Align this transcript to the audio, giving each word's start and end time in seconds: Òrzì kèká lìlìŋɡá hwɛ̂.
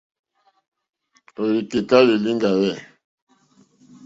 Òrzì 1.41 1.61
kèká 1.71 1.97
lìlìŋɡá 2.07 2.49
hwɛ̂. 2.57 2.73